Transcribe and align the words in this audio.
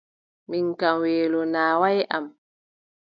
Mi 0.49 0.59
kam 0.79 0.95
weelo 1.01 1.39
naawaay 1.53 1.99
am. 2.15 2.25